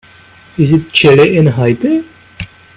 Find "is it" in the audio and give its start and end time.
0.57-0.91